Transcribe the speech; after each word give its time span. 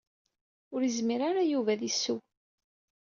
Ur 0.73 0.81
izmir 0.89 1.21
ara 1.29 1.43
Yuba 1.51 1.71
ad 1.73 1.81
isseww. 1.89 2.21